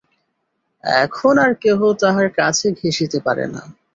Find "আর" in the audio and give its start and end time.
1.37-1.51